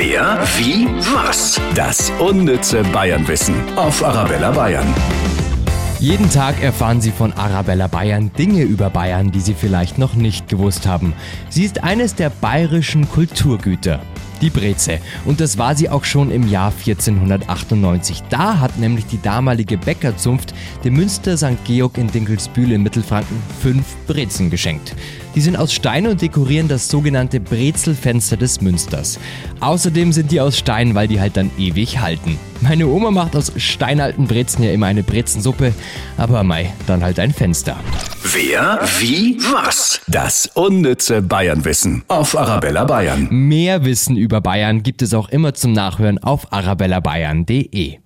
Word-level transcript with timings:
Wer, 0.00 0.38
wie, 0.56 0.86
was? 1.12 1.60
Das 1.74 2.12
unnütze 2.20 2.84
Bayernwissen 2.92 3.56
auf 3.76 4.04
Arabella 4.04 4.52
Bayern. 4.52 4.86
Jeden 5.98 6.30
Tag 6.30 6.62
erfahren 6.62 7.00
Sie 7.00 7.10
von 7.10 7.32
Arabella 7.32 7.88
Bayern 7.88 8.30
Dinge 8.38 8.62
über 8.62 8.90
Bayern, 8.90 9.32
die 9.32 9.40
Sie 9.40 9.54
vielleicht 9.54 9.98
noch 9.98 10.14
nicht 10.14 10.46
gewusst 10.46 10.86
haben. 10.86 11.14
Sie 11.48 11.64
ist 11.64 11.82
eines 11.82 12.14
der 12.14 12.30
bayerischen 12.30 13.08
Kulturgüter. 13.08 13.98
Die 14.40 14.50
Breze. 14.50 14.98
Und 15.24 15.40
das 15.40 15.58
war 15.58 15.74
sie 15.74 15.88
auch 15.88 16.04
schon 16.04 16.30
im 16.30 16.48
Jahr 16.48 16.72
1498. 16.72 18.22
Da 18.30 18.60
hat 18.60 18.78
nämlich 18.78 19.06
die 19.06 19.20
damalige 19.20 19.76
Bäckerzunft 19.78 20.54
dem 20.84 20.94
Münster 20.94 21.36
St. 21.36 21.64
Georg 21.64 21.98
in 21.98 22.10
Dinkelsbühl 22.10 22.72
in 22.72 22.82
Mittelfranken 22.82 23.36
fünf 23.60 23.84
Brezen 24.06 24.50
geschenkt. 24.50 24.94
Die 25.34 25.40
sind 25.40 25.56
aus 25.56 25.72
Stein 25.72 26.06
und 26.06 26.22
dekorieren 26.22 26.68
das 26.68 26.88
sogenannte 26.88 27.40
Brezelfenster 27.40 28.36
des 28.36 28.60
Münsters. 28.60 29.18
Außerdem 29.60 30.12
sind 30.12 30.30
die 30.30 30.40
aus 30.40 30.58
Stein, 30.58 30.94
weil 30.94 31.08
die 31.08 31.20
halt 31.20 31.36
dann 31.36 31.50
ewig 31.58 32.00
halten. 32.00 32.38
Meine 32.60 32.88
Oma 32.88 33.10
macht 33.10 33.36
aus 33.36 33.52
steinalten 33.56 34.26
Brezen 34.26 34.64
ja 34.64 34.72
immer 34.72 34.86
eine 34.86 35.02
Brezensuppe, 35.02 35.74
aber 36.16 36.42
mei, 36.42 36.72
dann 36.86 37.04
halt 37.04 37.20
ein 37.20 37.32
Fenster. 37.32 37.76
Wer, 38.22 38.80
wie, 38.98 39.36
was? 39.40 40.00
Das 40.08 40.50
unnütze 40.54 41.22
Bayernwissen 41.22 42.02
auf 42.08 42.36
Arabella 42.36 42.84
Bayern. 42.84 43.28
Mehr 43.30 43.84
Wissen 43.84 44.16
über 44.16 44.40
Bayern 44.40 44.82
gibt 44.82 45.02
es 45.02 45.14
auch 45.14 45.28
immer 45.28 45.54
zum 45.54 45.72
Nachhören 45.72 46.18
auf 46.18 46.52
arabellabayern.de. 46.52 47.98